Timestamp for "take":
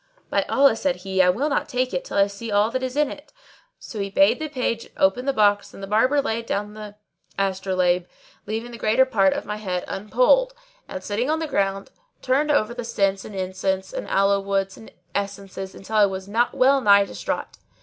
1.69-1.93